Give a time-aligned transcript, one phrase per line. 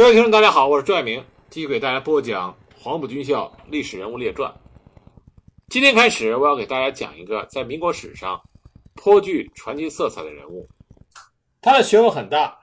[0.00, 2.50] 各位听众，大家好，我是朱爱明，继续给大家播讲
[2.82, 4.50] 《黄埔军校历史人物列传》。
[5.68, 8.40] 今天开始，我要给大家讲一个在民国史上
[8.94, 10.66] 颇具传奇色彩的人物。
[11.60, 12.58] 他的学问很大，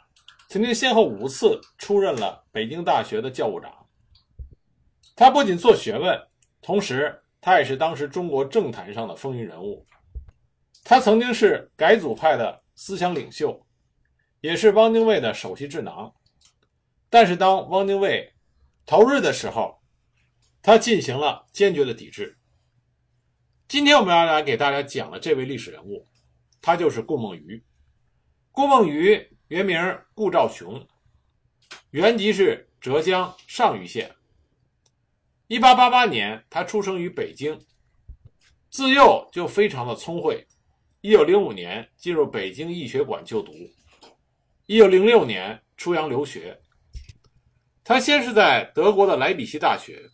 [0.50, 3.72] 曾经先后五次出任了北京大学的教务长。
[5.16, 6.20] 他不仅做学问，
[6.64, 9.86] 同时他也是当时中国政坛上的风云人物。
[10.84, 13.64] 他曾经是改组派的思想领袖，
[14.42, 16.12] 也是汪精卫的首席智囊。
[17.10, 18.34] 但是，当汪精卫
[18.86, 19.82] 投日的时候，
[20.62, 22.38] 他进行了坚决的抵制。
[23.68, 26.06] 今天我们要来给大家讲的这位历史人物，
[26.62, 27.64] 他就是顾梦渔。
[28.52, 29.78] 顾梦渔原名
[30.14, 30.86] 顾兆雄，
[31.92, 34.14] 原籍是浙江上虞县。
[35.48, 37.58] 一八八八年，他出生于北京，
[38.70, 40.46] 自幼就非常的聪慧。
[41.00, 43.54] 一九零五年进入北京医学馆就读，
[44.66, 46.60] 一九零六年出洋留学。
[47.88, 50.10] 他先是在德国的莱比锡大学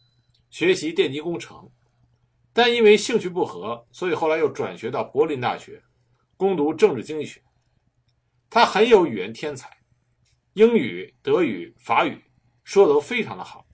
[0.52, 1.68] 学习电机工程，
[2.54, 5.82] 但因为兴趣不合，所以后来又转学到柏林大学
[6.38, 7.42] 攻读政治经济学。
[8.48, 9.76] 他很有语言天才，
[10.54, 12.22] 英语、德语、法语
[12.64, 13.66] 说的都非常的好。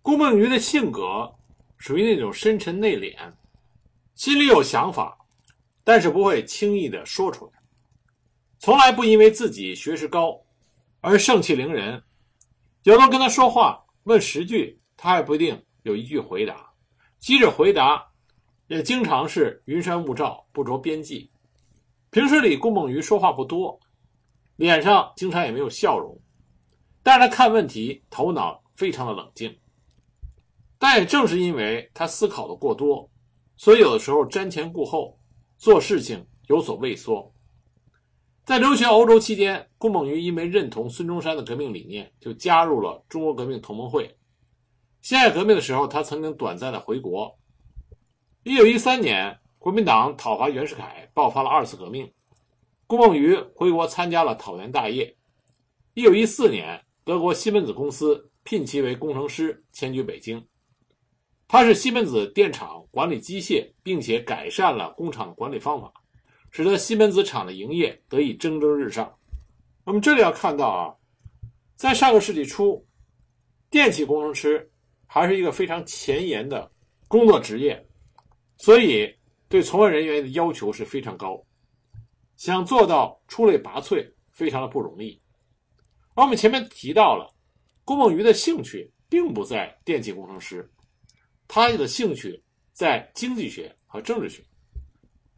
[0.00, 1.34] 顾梦渔的性格
[1.76, 3.16] 属于那种深沉内敛，
[4.14, 5.18] 心里有想法，
[5.82, 7.52] 但是不会轻易的说出来，
[8.60, 10.40] 从来不因为自己学识高
[11.00, 12.00] 而盛气凌人。
[12.84, 16.54] 有的跟他说话，问十句，他还不一定有一句回答；
[17.16, 18.12] 即使回答，
[18.66, 21.30] 也经常是云山雾罩，不着边际。
[22.10, 23.80] 平时里，顾梦渔说话不多，
[24.56, 26.20] 脸上经常也没有笑容，
[27.02, 29.58] 但是他看问题头脑非常的冷静。
[30.78, 33.10] 但也正是因为他思考的过多，
[33.56, 35.18] 所以有的时候瞻前顾后，
[35.56, 37.33] 做事情有所畏缩。
[38.44, 44.14] 在留学欧洲期间，顾梦渔因为认同孙中山的革命理念，就加入了中国革命同盟会。
[45.00, 47.38] 辛亥革命的时候，他曾经短暂的回国。
[48.42, 52.12] 一九一三年，国民党讨伐袁世凯，爆发了二次革命，
[52.86, 55.16] 顾梦渔回国参加了讨袁大业。
[55.94, 60.46] 一九一四年，德国西门子公司聘其为工程师，迁居北京。
[61.48, 65.90] 他是西门子电厂管理机械，并且改善了工厂的管理方法。
[66.54, 69.12] 使得西门子厂的营业得以蒸蒸日上。
[69.84, 70.94] 那么这里要看到啊，
[71.74, 72.86] 在上个世纪初，
[73.68, 74.70] 电气工程师
[75.04, 76.70] 还是一个非常前沿的
[77.08, 77.84] 工作职业，
[78.56, 79.12] 所以
[79.48, 81.44] 对从业人员的要求是非常高，
[82.36, 85.20] 想做到出类拔萃，非常的不容易。
[86.14, 87.34] 而我们前面提到了，
[87.84, 90.70] 郭梦渔的兴趣并不在电气工程师，
[91.48, 92.40] 他的兴趣
[92.72, 94.40] 在经济学和政治学。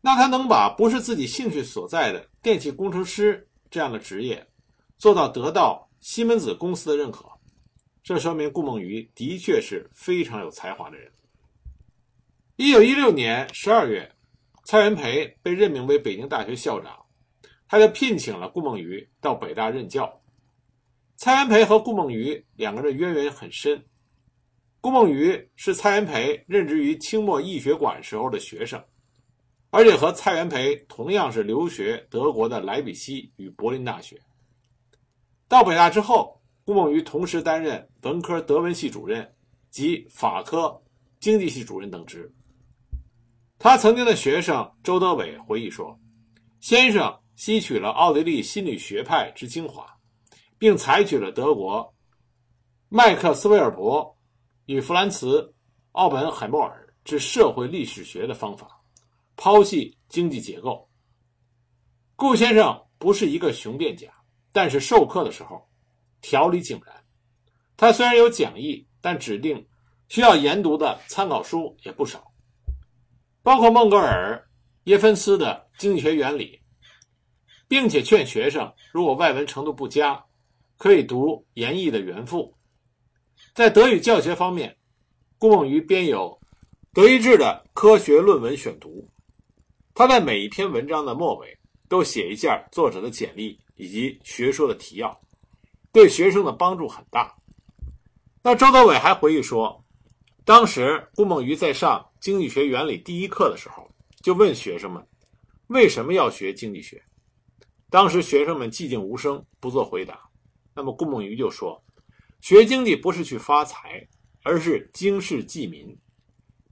[0.07, 4.47] 那他能把不是自己兴趣所在的电气工程师这样的职业
[4.99, 7.29] 做到得到西门子公司的认可，
[8.05, 11.11] 这说明顾梦渔的确是非常有才华的人。
[12.55, 14.09] 一九一六年十二月，
[14.63, 16.97] 蔡元培被任命为北京大学校长，
[17.67, 20.23] 他就聘请了顾梦渔到北大任教。
[21.17, 23.85] 蔡元培和顾梦渔两个人渊源很深，
[24.81, 28.81] 顾梦渔是蔡元培任职于清末易学馆时候的学生。
[29.77, 34.19] 而且和蔡元培同样是留学德国的莱比锡与柏林大学。
[35.49, 39.31] 到北大之后，顾梦渔同时担任文科德文系主任
[39.69, 40.83] 及法科
[41.21, 42.33] 经济系主任等职。
[43.59, 46.01] 他曾经的学生周德伟回忆说
[46.59, 49.87] ：“先生吸取了奥地利心理学派之精华，
[50.57, 51.95] 并采取了德国
[52.89, 54.17] 麦克斯韦尔伯
[54.65, 55.43] 与弗兰茨·
[55.93, 58.73] 奥本海默尔之社会历史学的方法。”
[59.37, 60.89] 剖析经济结构，
[62.17, 64.11] 顾先生不是一个雄辩家，
[64.51, 65.69] 但是授课的时候
[66.23, 67.05] 条理井然。
[67.77, 69.69] 他虽然有讲义，但指定
[70.09, 72.33] 需要研读的参考书也不少，
[73.43, 74.49] 包括孟格尔、
[74.85, 76.59] 耶芬斯的经济学原理，
[77.69, 80.25] 并且劝学生如果外文程度不佳，
[80.79, 82.57] 可以读严毅的原赋。
[83.55, 84.75] 在德语教学方面，
[85.37, 86.41] 顾梦余编有
[86.95, 89.07] 德意志的科学论文选读。
[89.99, 91.59] 他在每一篇文章的末尾
[91.89, 95.19] 都写一下作者的简历以及学说的提要，
[95.91, 97.35] 对学生的帮助很大。
[98.43, 99.83] 那周德伟还回忆说，
[100.45, 103.91] 当时顾梦渔在上经济学原理第一课的时候，
[104.21, 105.03] 就问学生们
[105.69, 107.03] 为什么要学经济学。
[107.89, 110.29] 当时学生们寂静无声，不做回答。
[110.75, 111.83] 那么顾梦渔就说，
[112.43, 114.07] 学经济不是去发财，
[114.43, 115.97] 而是经世济民，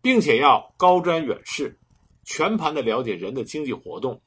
[0.02, 1.80] 并且要高瞻远视。
[2.24, 4.20] 全盘的了解人的经济活动，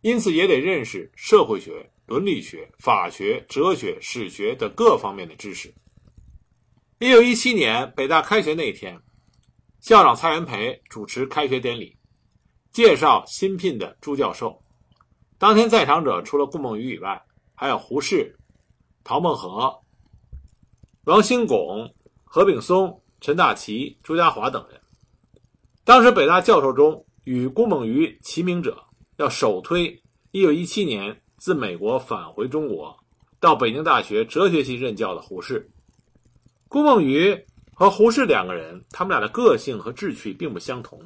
[0.00, 5.74] 因此也得认识社会学伦理学、法学、哲学、史学等各方面的知识。
[6.98, 9.00] 一九一七年北大开学那天，
[9.80, 11.96] 校长蔡元培主持开学典礼，
[12.72, 14.62] 介绍新聘的朱教授。
[15.38, 17.22] 当天在场者除了顾孟余以外，
[17.54, 18.36] 还有胡适、
[19.04, 19.80] 陶孟和、
[21.04, 24.80] 王兴拱、何炳松、陈大奇、朱家骅等人。
[25.84, 28.82] 当时北大教授中与郭梦余齐名者，
[29.18, 30.02] 要首推
[30.32, 32.98] 1917年自美国返回中国，
[33.38, 35.70] 到北京大学哲学系任教的胡适。
[36.68, 37.38] 郭梦余
[37.74, 40.98] 和胡适两个人，他们俩的个性和志趣并不相同。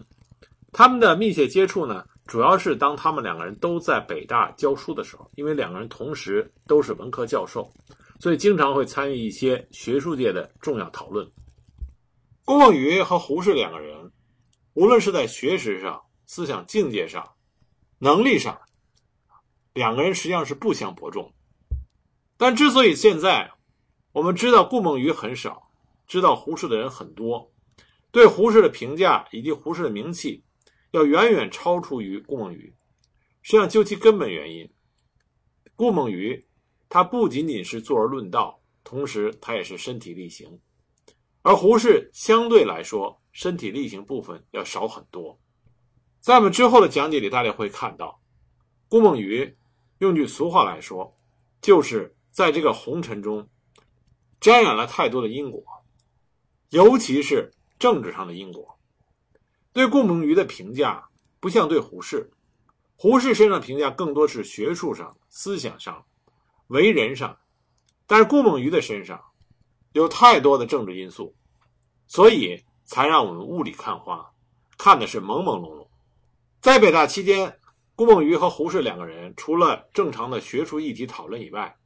[0.71, 7.69] 他们的密切接触呢，主要是当他们两个人都在北大教书的时候，因为两个人同时都是文科教授，
[8.21, 11.29] 所以经常会参与一些学术界的重要讨论。
[12.45, 14.09] 郭梦余和胡适两个人，
[14.75, 16.01] 无论是在学识上、
[16.35, 17.35] 思想境界上、
[17.99, 18.59] 能力上，
[19.75, 21.35] 两个人实际上是不相伯仲。
[22.39, 23.53] 但之所以现在，
[24.13, 25.71] 我们知道顾梦余很少，
[26.07, 27.53] 知道胡适的人很多，
[28.11, 30.43] 对胡适的评价以及胡适的名气，
[30.93, 32.75] 要远远超出于顾梦余。
[33.43, 34.73] 实际上，究其根本原因，
[35.77, 36.47] 顾梦余
[36.89, 40.59] 他不仅仅是坐而论道，同时他也是身体力行，
[41.43, 45.39] 而胡适相对来说身体力行部分要少很多。
[46.23, 48.21] 在我们之后的讲解里，大家会看到，
[48.89, 49.57] 顾梦渔
[49.99, 51.19] 用句俗话来说，
[51.61, 53.49] 就是在这个红尘中。
[54.41, 55.65] 沾染了太多的因果，
[56.71, 58.79] 尤其是政治上的因果。
[59.73, 61.09] 对顾梦渔的评价
[61.41, 62.31] 不像对胡适，
[62.97, 66.05] 胡适身上评价更多是学术上、思想上、
[66.69, 67.37] 为人上，
[68.07, 69.21] 但是顾梦渔的身上
[69.93, 71.35] 有太多的政治因素，
[72.07, 74.33] 所以才让我们雾里看花，
[74.79, 75.82] 看的是朦朦胧胧。
[76.63, 77.59] 在北大期间，
[77.97, 81.77] 顾孟余和胡适两个人除了正常的学术议题讨论以外，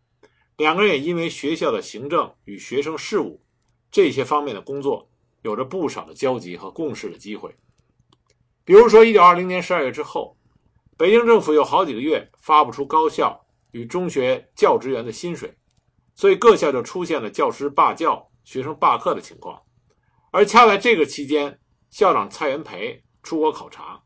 [0.59, 3.43] 两个人也因为学校的行政与学生事务
[3.91, 7.57] 这些方面的工作，有着不少的交集和共事的机会。
[8.67, 10.37] 比如说，一九二零年十二月之后，
[10.99, 15.57] 北京政府有好几个月发不出高校与中学教职员的薪水，
[16.15, 19.59] 所以各校就出现了教师罢教、学生罢课的情况。
[20.33, 21.59] 而恰在这个期间，
[21.89, 24.03] 校长蔡元培出国考察，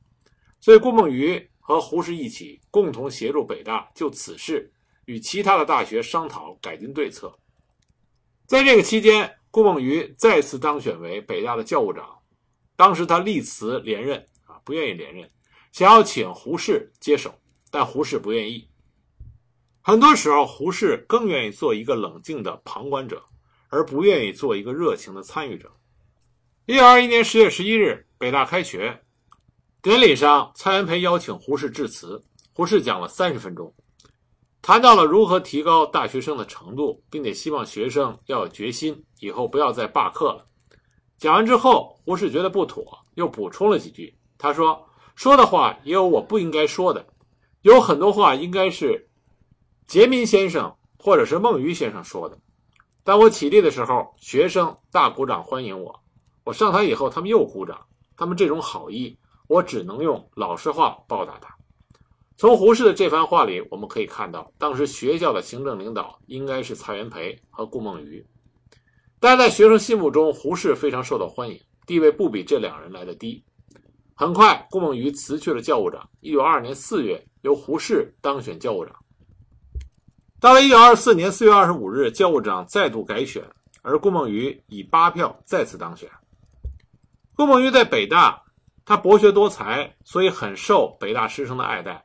[0.60, 4.72] 所以顾孟余和胡适一起共同协助北大就此事。
[5.06, 7.36] 与其他的大学商讨改进对策。
[8.46, 12.18] 在这个期间，顾孟余再次当选为北大的教务长。
[12.76, 15.28] 当时他力辞连任，啊，不愿意连任，
[15.72, 17.34] 想要请胡适接手，
[17.72, 18.68] 但胡适不愿意。
[19.80, 23.24] 很多时候，胡适更愿意做一个冷静的旁观者，
[23.68, 25.72] 而不愿意做一个热情的参与者。
[26.66, 29.02] 一九二一年十月十一日，北大开学
[29.82, 32.22] 典礼上，蔡元培邀请胡适致辞，
[32.52, 33.74] 胡适讲了三十分钟。
[34.60, 40.46] 谈到了如何提高大学生的程度，并且希望学生要有决心，以后不要再罢课了。
[41.16, 42.84] 讲完之后，胡适觉得不妥，
[43.14, 44.14] 又补充了几句。
[44.36, 44.86] 他说
[45.16, 47.06] ：“说的话也有我不应该说的，
[47.62, 49.08] 有很多话应该是
[49.86, 52.38] 杰民先生或者是孟余先生说的。
[53.02, 55.90] 当我起立的时候，学生大鼓掌欢迎我；
[56.44, 57.80] 我上台以后，他们又鼓掌。
[58.14, 59.16] 他们这种好意，
[59.50, 61.52] 我只能用老实话报答他。”
[62.38, 68.24] 从胡适的这番话里，我们可以看到，当时学校的行政领导应该是蔡元培和顾孟余，
[69.18, 73.44] 但在学生心目中，胡适非常受到欢迎，地位不比这两人来的低。
[74.14, 76.08] 很快，顾孟余辞去了教务长。
[76.20, 78.94] 一九二二年四月，由胡适当选教务长。
[80.38, 83.44] 到了一九二四年四月二十五日，教务长再度改选，
[83.82, 86.08] 而顾孟余以八票再次当选。
[87.34, 88.42] 顾孟余在北大，
[88.90, 92.02] 他博学多才，所以很受北大师生的爱戴。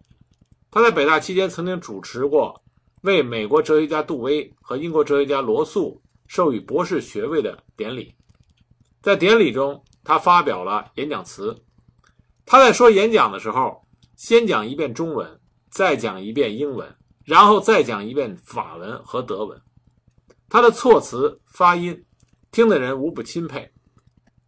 [0.69, 2.61] 他在北大期间曾经主持过
[3.01, 8.13] 为美国哲学家杜威和英国哲学家罗素授予博士学位的典礼，
[9.01, 11.59] 在典礼中，他发表了演讲词。
[12.45, 13.81] 他在说演讲的时候，
[14.15, 15.39] 先讲一遍中文，
[15.71, 19.59] 再讲一遍英文，然后再讲一遍法文和德文。
[20.47, 22.05] 他的措辞发音，
[22.51, 23.71] 听的人无不钦佩。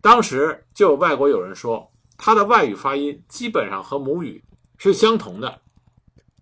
[0.02, 4.44] 当时就有外国友人说，他的外语发音基本上和母语
[4.78, 5.62] 是相同的。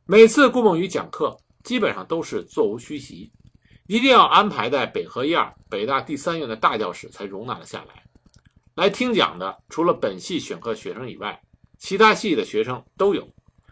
[0.05, 3.31] 每次顾孟余讲课，基本上都是座无虚席，
[3.87, 8.03] 一定要安排在北河一二北大第三院的大教室才容纳了下来。
[8.75, 11.41] 来听讲的，除了本系选课学生以外，
[11.77, 13.27] 其他系的学生都有，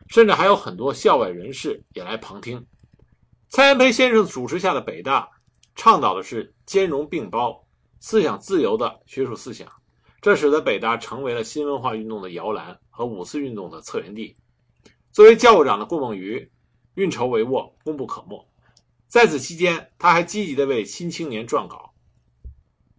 [0.07, 2.65] 甚至还有很多校外人士也来旁听。
[3.49, 5.29] 蔡元培先生主持下的北大，
[5.75, 7.65] 倡导的是兼容并包、
[7.99, 9.67] 思想自由的学术思想，
[10.23, 14.33] 这使得北大成为了新文化运动的摇篮和五四运动的策源地。
[15.11, 16.49] 作为教务长的顾孟余，
[16.95, 18.47] 运筹帷幄，功不可没。
[19.09, 21.93] 在此期间，他还积极地为《新青年》撰稿。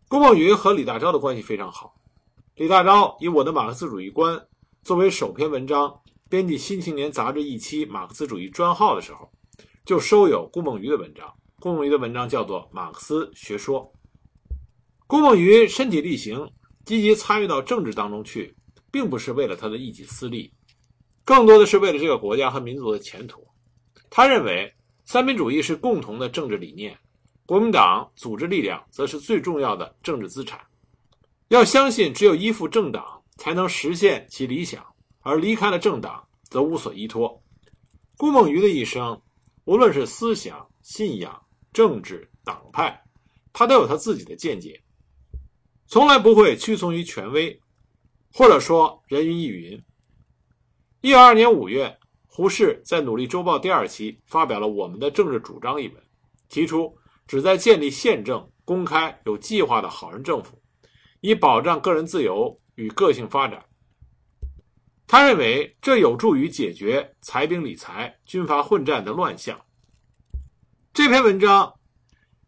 [0.07, 1.95] 顾梦渔和李大钊的关系非常好。
[2.57, 4.37] 李大钊以《我的马克思主义观》
[4.83, 9.33] 作为首篇文章，编辑《新青年》杂志一期马克思主义专号的时候，
[9.87, 11.33] 就收有顾梦渔的文章。
[11.59, 13.81] 顾梦渔的文章叫做《马克思学说》。
[15.07, 16.51] 顾梦渔身体力行，
[16.85, 18.55] 积极参与到政治当中去，
[18.91, 20.53] 并不是为了他的一己私利，
[21.25, 23.47] 更多的是为了这个国家和民族的前途。
[24.11, 24.73] 他认为。
[25.07, 26.99] 三民主义是共同的政治理念，
[27.45, 30.59] 国民党组织力量则是最重要的政治资产。
[31.49, 34.83] 要相信，只有依附政党才能实现其理想，
[35.21, 37.39] 而离开了政党则无所依托。
[38.17, 39.21] 顾梦渔的一生，
[39.67, 41.39] 无论是思想、信仰、
[41.71, 43.05] 政治、党派，
[43.53, 44.83] 他都有他自己的见解，
[45.87, 47.61] 从来不会屈从于权威，
[48.33, 49.85] 或者说人云亦云。
[51.01, 51.99] 一九二年五月。
[52.37, 56.03] 胡适在《努力周报》第二期发表了《我们的政治主张》一文，
[56.49, 56.93] 提出
[57.29, 60.61] 旨在建立宪政、公开、有计划的好人政府，
[61.21, 63.65] 以保障个人自由与个性发展。
[65.07, 69.65] 他认为这有助于解决财兵理财、军阀混战的乱象。
[70.93, 71.73] 这篇文章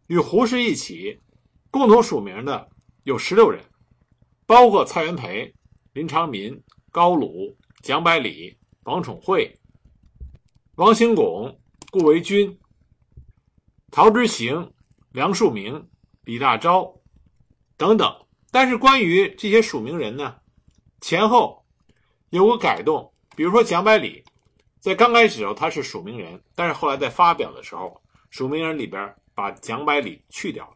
[0.09, 1.21] 与胡适一起
[1.71, 2.69] 共同署名的
[3.07, 3.63] 有十六人，
[4.47, 5.55] 包括蔡元培、
[5.93, 6.61] 林长民、
[6.91, 9.57] 高鲁、蒋百里、王宠惠。
[10.75, 11.57] 王兴拱、
[11.93, 12.59] 顾维钧、
[13.93, 14.73] 陶之行、
[15.13, 15.87] 梁漱溟、
[16.25, 17.01] 李大钊
[17.77, 18.13] 等等，
[18.51, 20.39] 但是关于这些署名人呢，
[21.01, 21.65] 前后
[22.31, 23.15] 有个改动。
[23.37, 24.25] 比如说蒋百里，
[24.81, 30.76] 在刚开始时候他是署名人，但是后来在发表的时候，署名人里边把蒋百里去掉了。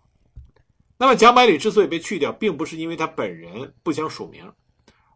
[1.01, 4.53] 那么蒋百里之所以被去掉，并不是因为他本人不想署名，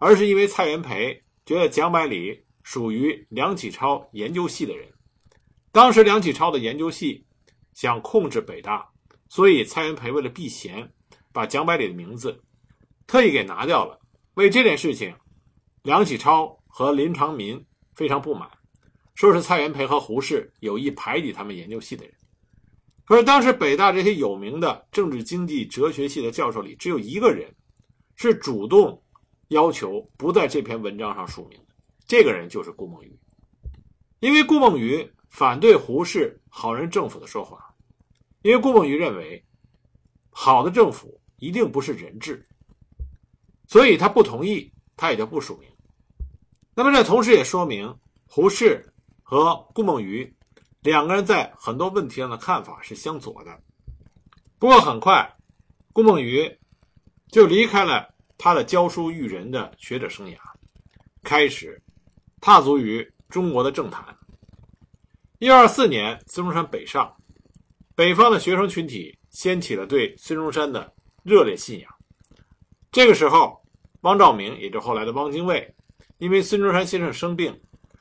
[0.01, 2.43] 而是因为蔡元培觉得蒋百里。
[2.67, 4.89] 属于梁启超研究系的人，
[5.71, 7.27] 当时梁启超的研究系
[7.75, 8.89] 想控制北大，
[9.29, 10.91] 所以蔡元培为了避嫌，
[11.31, 12.43] 把蒋百里的名字
[13.07, 14.01] 特意给拿掉了。
[14.37, 15.15] 为这件事情，
[15.83, 17.63] 梁启超和林长民
[17.95, 18.51] 非常不满，
[19.15, 22.14] 说是蔡元培和胡适有意排挤他们研究系的人。
[23.05, 27.55] 可是当时北大这些有名的政治、经济、哲学系的教授里，只有一个人
[28.17, 29.03] 是主动
[29.49, 31.75] 要求不在这篇文章上署名的。
[32.07, 33.19] 这个人就是顾梦渔，
[34.21, 37.75] 因为顾梦渔反对胡适“好人政府”的说法，
[38.43, 39.45] 因为顾梦渔认为，
[40.31, 42.47] 好的政府一定不是人治，
[43.67, 45.69] 所以他不同意，他也就不署名。
[46.75, 47.95] 那么这同时也说明，
[48.27, 48.93] 胡适
[49.23, 50.35] 和顾梦渔
[50.85, 53.59] 两个人在很多问题上的看法是相左的。
[54.61, 55.29] 不过很快，
[55.93, 56.59] 顾梦渔
[57.29, 60.37] 就离开了他的教书育人的学者生涯，
[61.25, 61.81] 开始。
[62.41, 64.05] 踏足于中国的政坛。
[65.39, 67.11] 一二四年，孙中山北上，
[67.95, 71.91] 北方的学生群体掀起了对孙中山的热烈信仰。
[72.93, 73.59] 这个时候，
[74.03, 75.75] 汪兆铭，也就后来的汪精卫，
[76.19, 77.59] 因为孙中山先生生病，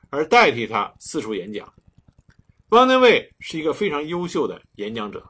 [0.09, 1.73] 而代替他四处演讲。
[2.74, 5.24] 汪精卫是一个非常优秀的演讲者，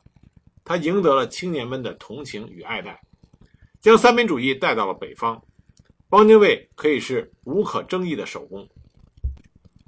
[0.63, 2.97] 他赢得了青年们的同情与爱戴，
[3.81, 5.43] 将三民主义带到了北方。
[6.11, 8.65] 汪精卫可以是无可争议的首功。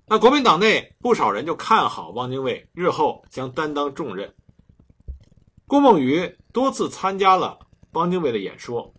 [0.06, 4.36] 那国民党内不少人就看好汪精卫日后将担当重任。
[5.66, 7.58] 顾梦渔多次参加了
[7.94, 8.94] 汪精卫的演说，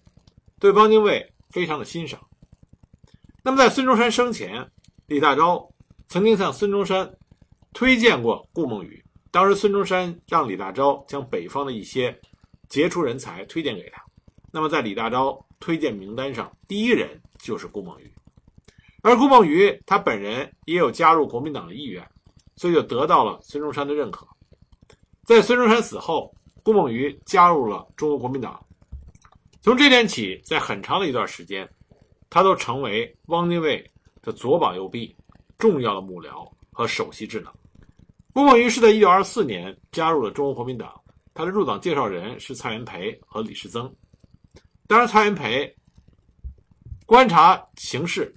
[0.59, 2.27] 对汪精卫非常的欣赏。
[3.43, 4.67] 那么在孙中山生前，
[5.09, 5.71] 李大钊
[6.09, 7.15] 曾经向孙中山
[7.77, 9.05] 推荐过顾梦渔。
[9.31, 12.19] 当时孙中山让李大钊将北方的一些
[12.71, 14.03] 杰出人才推荐给他。
[14.51, 18.11] 那么在李大钊推荐名单上，第一人就是顾梦渔。
[19.03, 22.03] 而顾梦渔他本人也有加入国民党的意愿，
[22.57, 24.27] 所以就得到了孙中山的认可。
[25.25, 28.59] 在孙中山死后，顾梦渔加入了中国国民党。
[29.61, 31.69] 从这天起，在很长的一段时间，
[32.31, 33.85] 他都成为汪精卫
[34.23, 35.15] 的左膀右臂、
[35.59, 37.55] 重要的幕僚和首席智囊。
[38.37, 40.93] 顾梦渔是在1924年加入了中国国民党，
[41.33, 43.91] 他的入党介绍人是蔡元培和李时增。
[44.87, 45.75] 当然，蔡元培
[47.07, 48.37] 观察形势。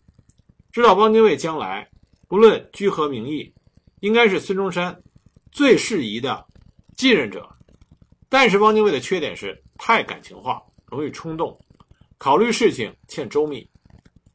[0.72, 1.86] 知道汪精卫将来
[2.30, 3.54] 不论居何名义，
[4.00, 4.98] 应该是孙中山
[5.52, 6.46] 最适宜的
[6.96, 7.46] 继任者。
[8.30, 11.60] 但是汪精卫的缺点是太感情化，容易冲动，
[12.18, 13.70] 考虑事情欠周密，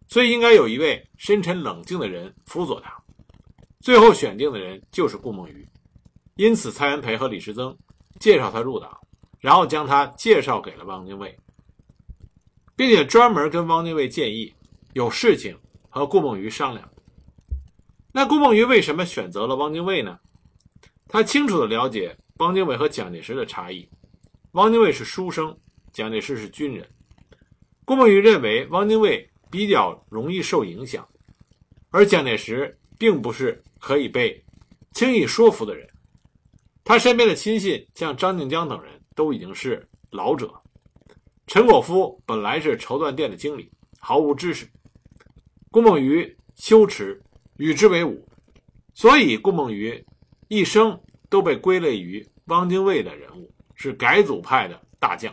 [0.09, 3.03] 所以应该有一位深沉冷静的人辅佐他。
[3.85, 5.69] 最后选定的人就是顾梦渔，
[6.37, 7.77] 因此蔡元培和李时增
[8.19, 8.99] 介绍他入党，
[9.41, 11.39] 然后将他介绍给了汪精卫，
[12.75, 14.51] 并且专门跟汪精卫建议
[14.95, 15.55] 有事情。
[15.91, 16.91] 和顾梦渔商量，
[18.11, 20.19] 那顾梦渔为什么选择了汪精卫呢？
[21.07, 23.89] 他清楚地了解汪精卫和蒋介石的差异。
[24.55, 25.57] 汪精卫是书生，
[25.93, 26.85] 蒋介石是军人。
[27.85, 31.09] 顾梦渔认为汪精卫比较容易受影响，
[31.91, 34.43] 而蒋介石并不是可以被
[34.93, 35.87] 轻易说服的人。
[36.83, 40.51] 他身边的亲信像张静江等人都已经是老者。
[41.47, 43.71] 陈果夫本来是绸缎店的经理，
[44.01, 44.67] 毫无知识。
[45.71, 47.23] 顾梦渔羞耻，
[47.59, 48.27] 与之为伍，
[48.95, 50.03] 所以顾梦渔
[50.49, 55.31] 一生都被归类于汪精卫的人物，是改组派的大将。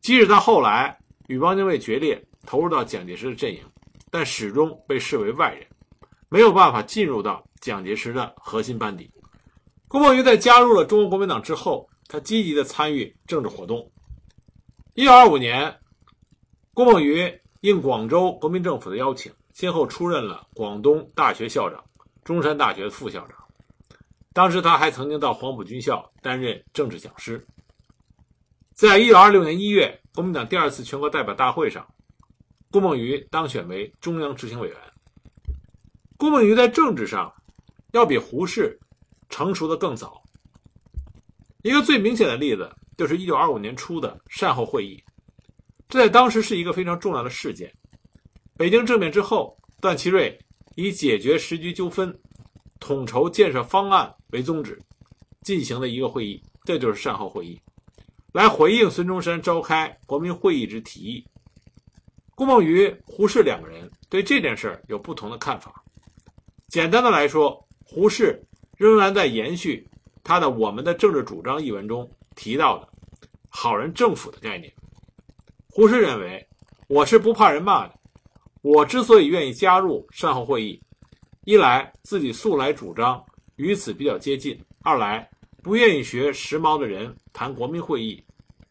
[0.00, 0.98] 即使他后来
[1.28, 3.60] 与汪精卫决裂，投入到蒋介石的阵营，
[4.10, 5.66] 但始终被视为外人，
[6.28, 9.10] 没有办法进入到蒋介石的核心班底。
[9.88, 13.90] 郭沫若在加入了中国国民党之后，他积极的参与政治活动。
[14.94, 15.78] 一九二五年，
[16.74, 21.82] 郭沫若应广州国民政府的邀请，先后出任了广东大学校长、
[22.24, 23.38] 中山大学副校长。
[24.32, 27.46] 当时他还曾经到黄埔军校担任政治讲师。
[28.74, 31.86] 在一九二六年一月，国民党第二次全国代表大会上，
[32.70, 34.76] 郭沫若当选为中央执行委员。
[36.16, 37.32] 顾孟余在政治上
[37.92, 38.78] 要比胡适
[39.28, 40.22] 成熟的更早。
[41.62, 42.70] 一个最明显的例子。
[42.96, 44.98] 就是一九二五年初的善后会议，
[45.86, 47.70] 这在当时是一个非常重要的事件。
[48.56, 50.34] 北京政变之后，段祺瑞
[50.76, 52.18] 以解决时局纠纷、
[52.80, 54.80] 统筹建设方案为宗旨
[55.42, 57.60] 进行了一个会议，这就是善后会议，
[58.32, 61.22] 来回应孙中山召开国民会议之提议。
[62.34, 65.84] 顾孟余、胡适两个人对这件事有不同的看法。
[66.68, 68.42] 简单的来说，胡适
[68.76, 69.88] 仍然在延续
[70.24, 72.10] 他的《我们的政治主张》一文中。
[72.34, 72.88] 提到的
[73.48, 74.70] “好人政府”的概念，
[75.70, 76.46] 胡适认为，
[76.86, 77.94] 我是不怕人骂的。
[78.60, 80.78] 我之所以愿意加入善后会议，
[81.44, 85.26] 一来自己素来主张与此比较接近；二来
[85.62, 88.22] 不愿意学时髦的人谈国民会议；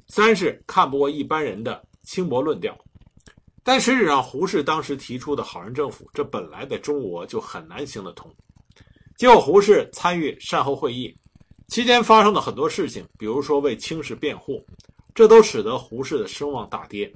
[0.06, 2.78] 三是看不过一般人的轻薄论调。
[3.66, 8.32] 但实质上，胡适当时提出的好人政府，这本来在中国就很难行得通。
[9.18, 11.18] 结果，胡适参与善后会议。
[11.70, 14.64] 期间发生的很多事情，比如说为清室辩护，
[15.16, 17.12] 这都使得胡适的声望大跌。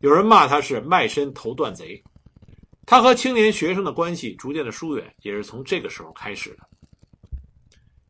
[0.00, 2.04] 有人骂他是卖身投断贼，
[2.84, 6.68] 他和青年学生的关系逐渐的疏远，也是从这个时候开始的。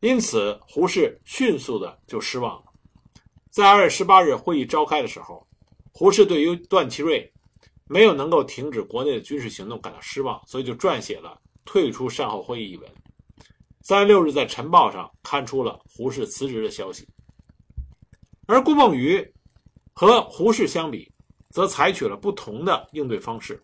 [0.01, 2.63] 因此，胡适迅速的就失望了。
[3.49, 5.47] 在二月十八日会议召开的时候，
[5.93, 7.31] 胡适对于段祺瑞
[7.91, 12.89] 没有能够停止国内的军事行动感到失望，所以就撰写了退出善后会议一文。
[13.81, 17.05] 三月六日，在《晨报》上刊出了胡适辞职的消息。
[18.47, 19.21] 而顾孟余
[19.93, 21.11] 和胡适相比，
[21.49, 23.61] 则采取了不同的应对方式。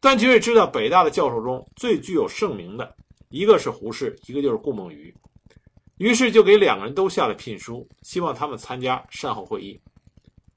[0.00, 2.92] 段祺瑞知道北大的教授中最具有盛名的
[3.28, 5.14] 一个是胡适，一个就是顾孟余，
[5.98, 9.80] 于是就给两个人都下了聘书，希望他们参加善后会议。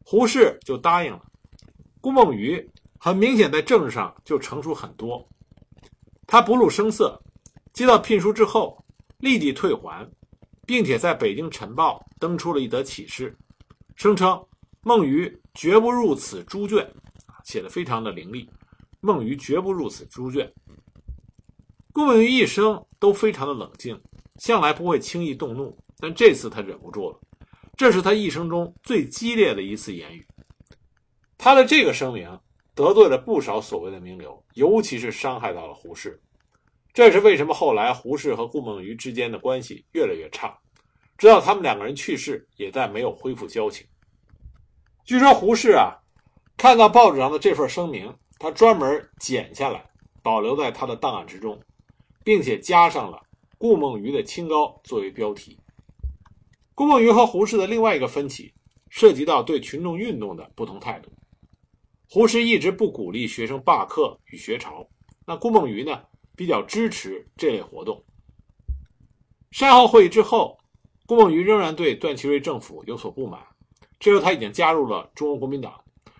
[0.03, 1.21] 胡适就答应了。
[2.01, 5.27] 顾梦余很明显在政治上就成熟很多，
[6.27, 7.21] 他不露声色。
[7.73, 8.83] 接到聘书之后，
[9.19, 10.09] 立即退还，
[10.65, 13.37] 并且在北京《晨报》登出了一则启事，
[13.95, 14.45] 声称
[14.81, 16.89] 梦余绝不入此猪圈，
[17.43, 18.49] 写的非常的凌厉。
[19.01, 20.51] 孟余绝不入此猪圈。
[21.93, 23.99] 顾梦余一生都非常的冷静，
[24.37, 27.19] 向来不会轻易动怒，但这次他忍不住了，
[27.77, 30.25] 这是他一生中最激烈的一次言语。
[31.41, 32.37] 他的这个声明
[32.75, 36.21] 得罪了不少所谓的名流，尤其是伤害到了胡适。
[36.93, 40.59] 这是为什么后来胡适和顾梦渔之间的关系越来越差，
[41.17, 43.87] 直到他们两个人去世，也再没有恢复交情。
[45.05, 45.95] 据说胡适啊，
[46.57, 49.89] 看到报纸上的这份声明，他专门剪下来，
[50.21, 51.57] 保留在他的档案之中，
[52.25, 53.17] 并且加上了
[53.57, 55.57] 顾梦渔的清高作为标题。
[56.75, 58.53] 顾梦渔和胡适的另外一个分歧，
[58.89, 61.09] 涉及到对群众运动的不同态度。
[62.11, 64.89] 胡适一直不鼓励学生罢课与学潮，
[65.27, 66.01] 那顾孟余呢？
[66.35, 68.03] 比较支持这类活动。
[69.51, 70.57] 善后会议之后，
[71.05, 73.39] 顾孟余仍然对段祺瑞政府有所不满。
[73.99, 75.79] 这时候他已经加入了中国国民党，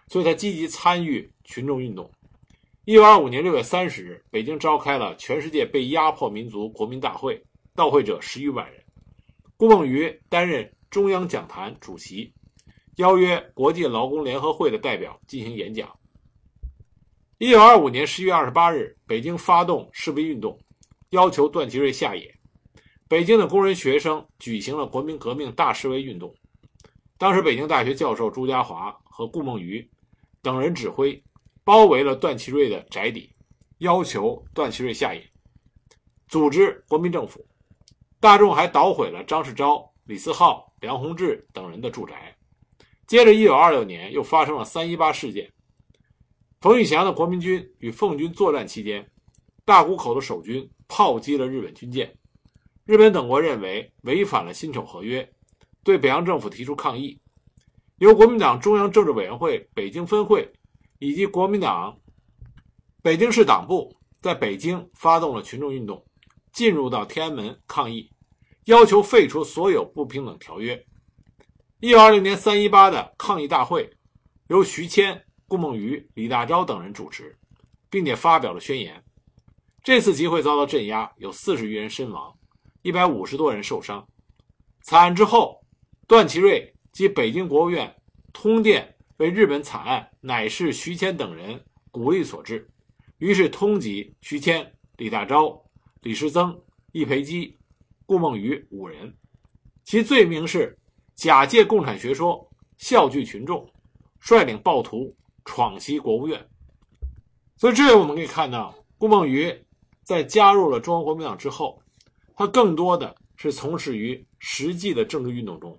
[0.09, 2.07] 所以他积极参与群众运动。
[2.85, 8.79] 一九二五年六月三十日，北京召开了全世界被压迫民族国民大会，到会者十余万人。
[9.57, 12.31] 顾孟余担任中央讲坛主席，
[12.99, 15.89] 邀约国际劳工联合会的代表进行演讲。
[17.37, 20.59] 一九二五年十一月二十八日，北京发动示威运动，
[21.11, 22.37] 要求段祺瑞下野。
[23.07, 26.35] 北京的工人学生举行了国民革命大示威运动。
[27.17, 29.89] 当时，北京大学教授朱家骅和顾梦渔
[30.41, 31.23] 等人指挥，
[31.63, 33.33] 包围了段祺瑞的宅邸，
[33.77, 35.25] 要求段祺瑞下野，
[36.27, 37.47] 组织国民政府。
[38.19, 42.35] 大众还捣毁了张世钊、李思浩、梁鸿志等人的住宅。
[43.09, 45.51] 接着，一九二六年又发生了三一八事件。
[46.61, 49.09] 冯玉祥的国民军与奉军作战期间，
[49.65, 52.15] 大沽口的守军炮击了日本军舰。
[52.85, 55.27] 日本等国认为违反了辛丑合约，
[55.83, 57.19] 对北洋政府提出抗议。
[57.97, 60.47] 由国民党中央政治委员会北京分会
[60.99, 61.99] 以及国民党
[63.01, 63.91] 北京市党部
[64.21, 66.05] 在北京发动了群众运动，
[66.51, 68.11] 进入到天安门抗议，
[68.65, 70.85] 要求废除所有不平等条约。
[71.81, 73.89] 一九二零年三一八的抗议大会，
[74.49, 77.37] 由徐谦、顾梦渔、李大钊等人主持，
[77.89, 79.01] 并且发表了宣言。
[79.81, 82.37] 这次集会遭到镇压，有四十余人身亡。
[82.81, 84.05] 一百五十多人受伤。
[84.81, 85.63] 惨案之后，
[86.05, 87.95] 段祺瑞及北京国务院
[88.33, 92.69] 通电为日本惨案乃是徐谦等人鼓励所致，
[93.19, 95.63] 于是通缉徐谦、李大钊、
[96.01, 96.61] 李时增、
[96.91, 97.57] 易培基、
[98.05, 99.15] 顾梦渔五人，
[99.85, 100.77] 其罪名是
[101.19, 103.69] 假借共产学说笑聚群众，
[104.21, 106.49] 率领暴徒闯袭国务院。
[107.57, 109.53] 所以，这里我们可以看到，顾孟余
[110.01, 111.77] 在加入了中国国民党之后。
[112.37, 115.77] 他更多的是从事于实际的政治运动中，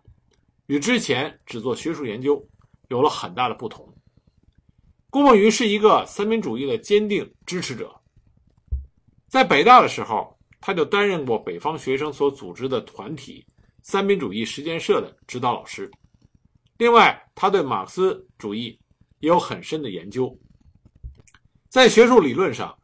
[0.66, 2.46] 与之前只做学术研究
[2.88, 3.90] 有了很大的不同。
[5.08, 7.98] 顾孟余是一个三民主义的坚定支持者，
[9.26, 13.46] 在北大的时候，他就担任过北方学生所组织的团体
[13.82, 15.90] 三民主义实践社的指导老师。
[16.78, 18.78] 另外，他对马克思主义
[19.18, 20.38] 也有很深的研究，
[21.68, 22.76] 在学术理论上，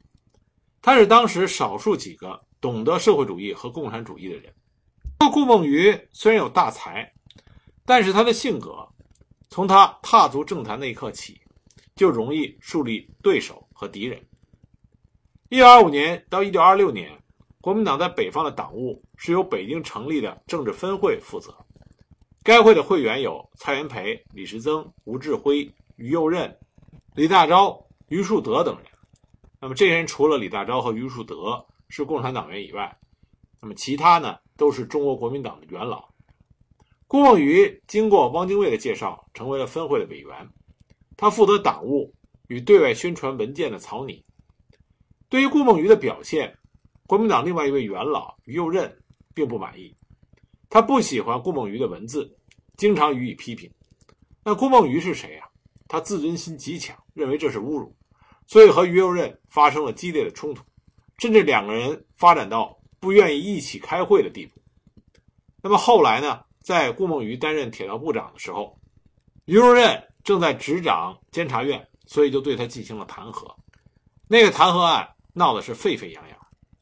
[0.80, 2.42] 他是当时少数几个。
[2.58, 4.52] 懂得社会主义和共产主义的人，
[5.30, 7.12] 顾孟余虽然有大才，
[7.84, 8.84] 但是他的性格，
[9.50, 11.38] 从他踏足政坛那一刻起，
[11.94, 14.20] 就容易树立对手和敌人。
[15.50, 17.12] 一九二五年到一九二六年，
[17.66, 21.52] 国民党在北方的党务是由北京成立的政治分会负责，
[22.44, 26.56] 该会的会员有蔡元培、李时增、吴志辉、于右任、
[27.16, 28.86] 李大钊、于树德等人。
[29.60, 31.66] 那么这些人除了李大钊和于树德。
[31.88, 32.96] 是共产党员以外，
[33.60, 36.08] 那么其他呢都是中国国民党的元老。
[37.08, 40.48] 顾孟余经过汪精卫的介绍，成为了分会的委员，
[41.16, 42.12] 他负责党务
[42.46, 44.24] 与对外宣传文件的草拟。
[45.28, 46.56] 对于顾梦渔的表现，
[47.06, 48.94] 国民党另外一位元老于右任
[49.34, 49.94] 并不满意，
[50.68, 52.36] 他不喜欢顾孟余的文字，
[52.76, 53.70] 经常予以批评。
[54.44, 55.48] 那顾孟余是谁呀？
[55.88, 57.94] 他自尊心极强，认为这是侮辱，
[58.46, 60.62] 所以和于右任发生了激烈的冲突。
[61.18, 64.60] 甚至两个人发展到不愿意一起开会的地步。
[65.62, 66.40] 那么后来呢？
[66.60, 68.76] 在顾孟余担任铁道部长的时候，
[69.44, 73.54] 于右任正在执掌监察院，所以就对他进行了弹劾。
[74.26, 76.35] 那个弹劾案闹的是沸沸扬扬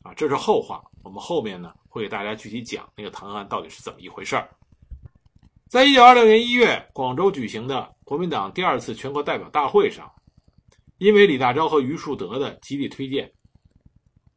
[0.04, 0.12] 啊！
[0.14, 4.48] 这是后话，我们后面呢会给大家具体讲那个唐案到底是怎么一回事儿。
[5.66, 10.08] 在一九二六年一月，广州举行的国民党第二次全国代表大会上，
[10.98, 13.32] 因为李大钊和于树德的极力推荐。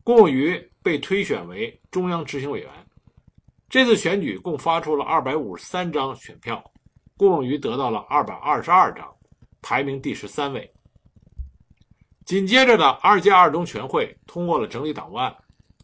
[0.04, 2.72] 顾孟余被推选为中央执行委员。
[3.70, 6.64] 这次选举共发出了二百五十三张选票，
[7.18, 9.14] 顾孟余得到了二百二十二张，
[9.62, 10.74] 排名第十三位。
[12.26, 15.36] 紧接着的二届二中全会通过了整理党务案，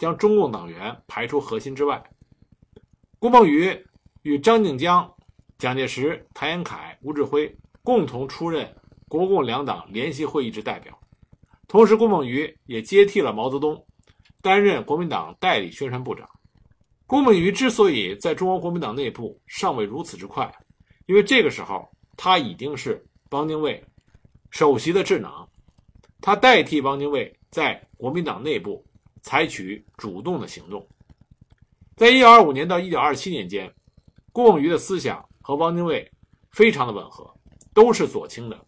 [0.03, 2.03] 将中共党员排除核心之外。
[3.19, 3.73] 顾孟余
[4.23, 5.09] 与张静江、
[5.57, 7.49] 蒋介石、谭延闿、吴志辉
[7.83, 8.69] 共同出任
[9.07, 10.93] 国共两党联席会议之代表，
[11.69, 13.81] 同时顾孟余也接替了毛泽东。
[14.41, 16.29] 担任国民党代理宣传部长，
[17.07, 20.53] 顾孟余之所以在中国国民党内部尚未如此之快，
[21.05, 23.81] 因为这个时候他已经是汪精卫
[24.51, 25.47] 首席的智囊，
[26.19, 28.85] 他代替汪精卫在国民党内部
[29.23, 30.87] 采取主动的行动。
[31.95, 33.73] 在一九二五年到一九二七年间，
[34.31, 36.09] 顾孟余的思想和汪精卫
[36.51, 37.33] 非常的吻合，
[37.73, 38.65] 都是左倾的，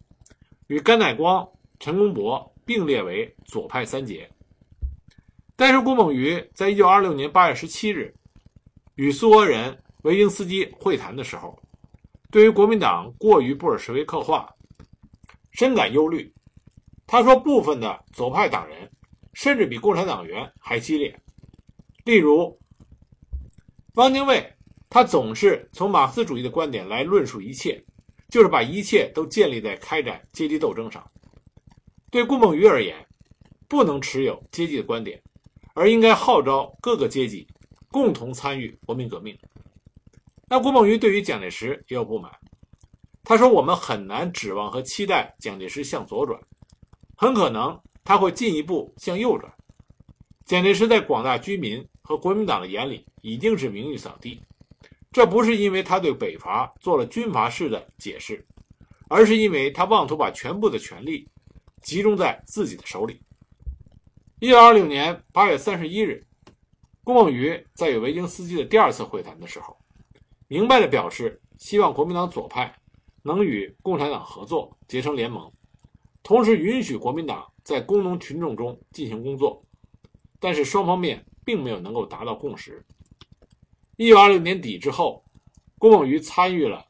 [0.67, 1.47] 与甘乃光、
[1.79, 4.29] 陈公博并列为左派三杰。
[5.55, 8.13] 但是顾孟余在一九二六年八月十七日
[8.95, 11.57] 与苏俄人维京斯基会谈的时候，
[12.29, 14.53] 对于国民党过于布尔什维克化，
[15.51, 16.31] 深感忧虑。
[17.07, 18.91] 他说，部分的左派党人
[19.35, 21.15] 甚至比共产党员还激烈。
[22.03, 22.59] 例如，
[23.93, 24.51] 汪精卫，
[24.89, 27.83] 他总是从马克思主义的观点来论述一切，
[28.29, 31.05] 就是把一切都建立在开展阶级斗争上。
[32.09, 33.05] 对顾孟余而言，
[33.67, 35.21] 不能持有阶级的观点。
[35.73, 37.45] 而应该号召各个阶级
[37.89, 39.37] 共同参与国民革命。
[40.47, 42.31] 那顾孟余对于蒋介石也有不满，
[43.25, 46.39] 他说：“我们很难指望和期待蒋介石向左转，
[47.17, 49.51] 很可能他会进一步向右转。
[50.45, 54.39] 蒋介石在广大居民和国民党的眼里已经是名誉扫地。
[55.11, 58.45] 这不是因为他对北伐做了军阀式的解释，
[59.09, 61.27] 而是因为他妄图把全部的权力
[61.81, 63.21] 集中在自己的手里。
[64.39, 66.23] 一九二六年八月三十一日，
[67.03, 69.75] 顾孟余在与维京斯基的第二次会谈的时候，
[70.47, 72.75] 明白地表示希望国民党左派
[73.23, 75.51] 能与共产党合作，结成联盟，
[76.25, 79.63] 同时允许国民党在工农群众中进行工作。
[80.39, 82.83] 但是双方面并没有能够达到共识。
[83.95, 85.23] 一九二六年底之后，
[85.77, 86.85] 顾孟余参与了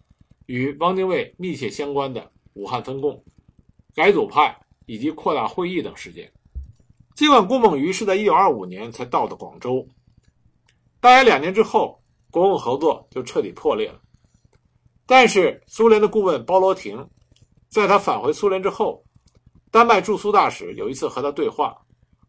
[0.45, 3.24] 与汪精卫密切相关的武汉分共、
[3.93, 6.32] 改组派以及扩大会议等事件。
[7.13, 9.88] 尽管顾孟余是在一九二五年才到的广州，
[11.00, 14.02] 大约两年之后，国共合作就彻底破裂了。
[15.06, 17.10] 但是苏联的顾问包罗廷，
[17.69, 19.05] 在他返回苏联之后，
[19.76, 21.78] 丹麦驻苏大使有一次和他对话，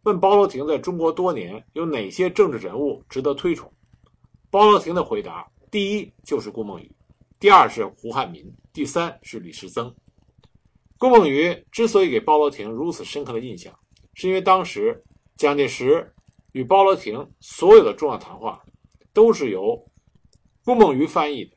[0.02, 3.72] 问包罗廷在中国多年有哪些政治人物值得推崇。
[4.50, 6.90] 包罗廷的回答：第一就是顾梦渔，
[7.38, 9.94] 第二是胡汉民，第三是李时增。
[10.98, 13.72] 顾梦渔之所以给包罗廷如此深刻的印象，
[14.14, 15.00] 是因为当时
[15.36, 16.12] 蒋介石
[16.50, 18.60] 与包罗廷所有的重要谈话
[19.12, 19.80] 都是由
[20.64, 21.52] 顾梦渔翻译的，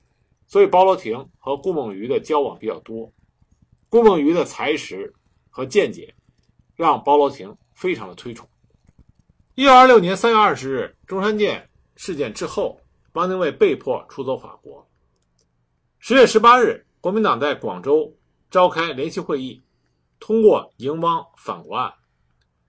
[0.46, 3.12] 所以包罗廷和顾梦渔的交往比较多。
[3.90, 5.12] 顾梦渔的才识
[5.50, 6.14] 和见解
[6.76, 8.48] 让包罗廷非常的推崇。
[9.56, 12.80] 一九二六年三月二十日，中山舰事件之后。
[13.14, 14.88] 汪精卫被迫出走法国。
[15.98, 18.16] 十月十八日，国民党在广州
[18.52, 19.64] 召开联席会议，
[20.20, 21.92] 通过迎汪反国案，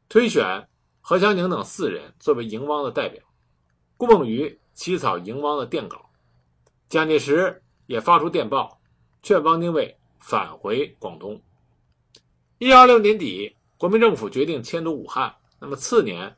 [0.09, 0.67] 推选
[1.03, 3.23] 何祥宁等四人作为迎汪的代表。
[3.99, 6.11] 顾孟余起草迎汪的电稿，
[6.89, 8.81] 蒋介石也发出电报，
[9.23, 11.41] 劝汪精卫返回广东。
[12.63, 15.35] 一九二六年底，国民政府决定迁都武汉。
[15.59, 16.37] 那么次年，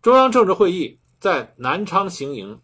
[0.00, 2.58] 中央政治会议在南昌行营。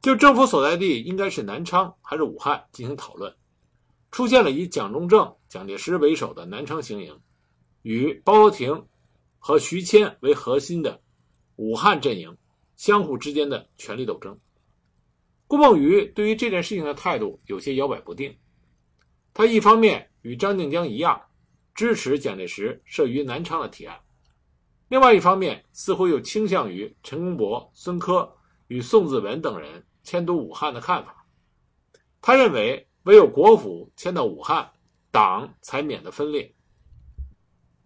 [0.00, 3.36] 就政府所在地应该是南昌还是武汉进行讨论，
[4.10, 7.20] 出现了以蒋中正、蒋介石为首的南昌行营，
[7.82, 8.86] 与包罗廷
[9.38, 11.02] 和徐谦为核心的
[11.56, 12.34] 武汉阵营
[12.76, 14.34] 相互之间的权力斗争。
[15.46, 18.34] 顾孟余对于这件事情的态度有些摇摆不定，
[19.34, 21.20] 他一方面与张静江一样
[21.78, 23.96] 支持蒋介石设于南昌的提案，
[24.88, 28.28] 另外一方面似乎又倾向于陈公博、孙科
[28.66, 29.84] 与宋子文等人。
[30.02, 31.24] 迁都武汉的看法，
[32.20, 34.68] 他认为唯有国府迁到武汉，
[35.12, 36.52] 党才免得分裂。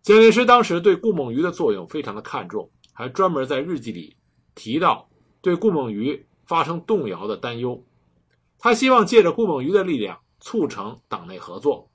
[0.01, 4.17] 蒋介石当时对顾孟余的作用非常的看重，还专门在日记里
[4.55, 5.07] 提到
[5.43, 7.85] 对顾孟余发生动摇的担忧。
[8.59, 11.91] 他希望借着顾孟余的力量促成党内合作，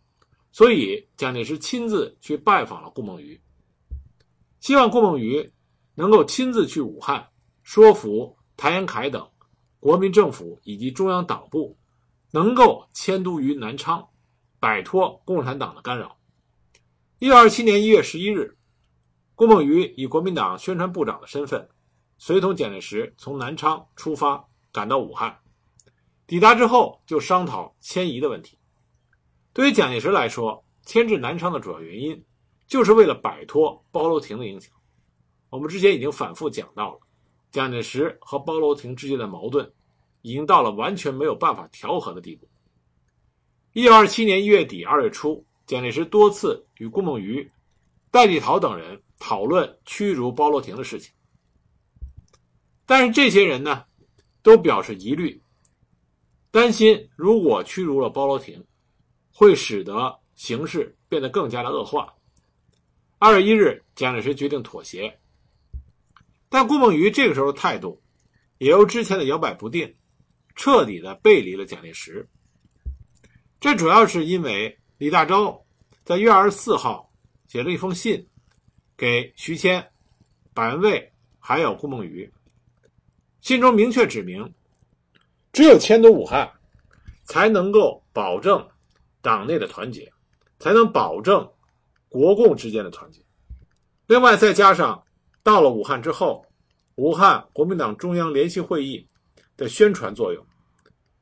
[0.58, 3.40] 所以蒋介石亲自去拜访了顾孟余，
[4.60, 5.54] 希望顾孟余
[5.94, 7.30] 能够亲自去武汉
[7.62, 9.30] 说服谭延闿等。
[9.80, 11.78] 国民政府以及中央党部
[12.32, 14.04] 能够迁都于南昌，
[14.60, 16.18] 摆脱共产党的干扰。
[17.20, 18.58] 一九二七年一月十一日，
[19.36, 21.70] 顾孟余以国民党宣传部长的身份，
[22.18, 25.38] 随同蒋介石从南昌出发，赶到武汉。
[26.26, 28.57] 抵达之后，就商讨迁移的问题。
[29.58, 32.24] 对于蒋介石来说，牵制南昌的主要原因，
[32.68, 34.72] 就是为了摆脱包罗廷的影响。
[35.50, 37.00] 我们之前已经反复讲到了。
[37.50, 39.74] 蒋介石和包罗廷之间的矛盾，
[40.22, 42.48] 已经到了完全没有办法调和的地步。
[43.74, 47.52] 一九二七年一月底、二月初，蒋介石多次与顾孟余、
[48.12, 51.12] 戴季陶等人讨论驱逐包罗廷的事情，
[52.86, 53.86] 但是这些人呢，
[54.44, 55.42] 都表示疑虑，
[56.52, 58.64] 担心如果驱逐了包罗廷，
[59.40, 62.12] 会使得形势变得更加的恶化。
[63.20, 65.20] 二月一日，蒋介石决定妥协。
[66.50, 68.02] 但顾孟余这个时候态度，
[68.58, 69.96] 也由之前的摇摆不定，
[70.56, 72.28] 彻底的背离了蒋介石。
[73.60, 75.64] 这主要是因为李大钊
[76.04, 77.14] 在1月24号
[77.48, 78.28] 写了一封信，
[78.98, 79.88] 给徐谦、
[80.52, 82.28] 百文蔚还有顾孟余，
[83.42, 84.52] 信中明确指明，
[85.54, 86.52] 只有迁都武汉，
[87.24, 88.68] 才能够保证
[89.28, 90.10] 党内的团结，
[90.58, 91.46] 才能保证
[92.08, 93.22] 国共之间的团结。
[94.08, 95.04] 另外再加上。
[95.44, 96.46] 到了武汉之后，
[96.96, 99.08] 武汉国民党中央联席会议
[99.56, 100.46] 的宣传作用，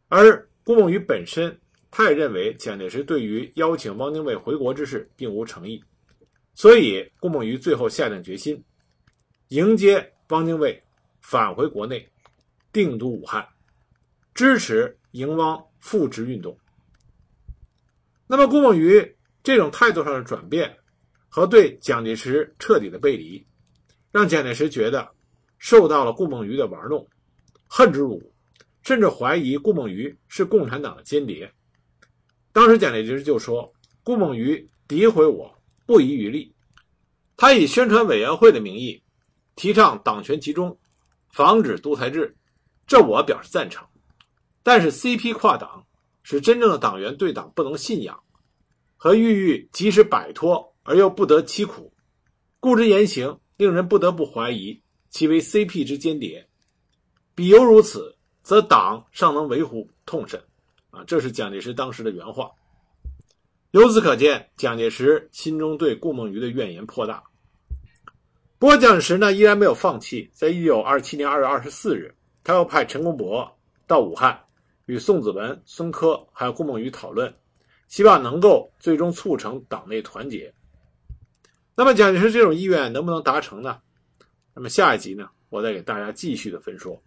[0.08, 1.56] 而顾孟余本身，
[1.92, 5.80] 他也认为蒋介石对于邀请汪精卫回国之事并无诚意，
[6.56, 8.64] 所以顾孟余最后下定决心，
[9.50, 10.82] 迎接汪精卫
[11.22, 12.10] 返回国内，
[12.74, 13.48] 定都武汉，
[14.34, 16.58] 支持迎汪复职运动。
[18.28, 20.78] 那么，顾孟余这种态度上的转变，
[21.30, 23.46] 和对蒋介石彻底的背离。
[24.12, 25.12] 让蒋介石觉得，
[25.58, 27.08] 受到了顾孟余的玩弄，
[27.68, 28.34] 恨之入骨，
[28.82, 31.54] 甚至怀疑顾孟余是共产党的间谍。
[32.52, 35.54] 当时蒋介石就说：“顾孟余诋毁我，
[35.86, 36.56] 不遗余力。
[37.38, 39.04] 他以宣传委员会的名义，
[39.56, 40.80] 提倡党权集中，
[41.30, 42.36] 防止独裁制，
[42.88, 43.86] 这我表示赞成。
[44.64, 45.85] 但是 CP 跨党，
[46.28, 48.20] 使真正的党员对党不能信仰，
[48.98, 51.94] 和郁郁即使摆脱而又不得其苦，
[52.60, 56.50] 故之言行，令人不得不怀疑其为 CP 之间谍。
[57.36, 60.44] 彼犹如此，则党尚能维护痛审。”
[60.90, 62.50] 啊，这是蒋介石当时的原话。
[63.70, 67.24] 由此可见，蒋介石心中对顾孟余的怨言颇大。
[68.58, 70.28] 不过，蒋介石呢依然没有放弃。
[70.34, 74.44] 在一九二七年二月二十四日，他又派陈公博到武汉，
[74.86, 77.34] 与宋子文、孙科还有顾孟余讨论，
[77.88, 80.54] 希望能够最终促成党内团结。
[81.76, 83.82] 那么，蒋介石这种意愿能不能达成呢？
[84.54, 87.02] 那么下一集呢，我再给大家继续的分说。